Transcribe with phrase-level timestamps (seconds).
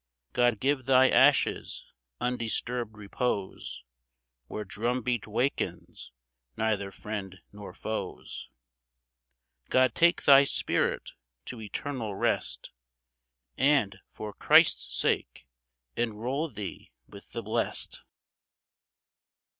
[0.33, 1.85] God give thy ashes
[2.19, 3.83] undisturbed repose
[4.47, 6.11] Where drum beat wakens
[6.57, 8.49] neither friend nor foes;
[9.69, 11.11] God take thy spirit
[11.45, 12.71] to eternal rest,
[13.59, 15.45] And, for Christ's sake,
[15.95, 18.01] enroll thee with the blest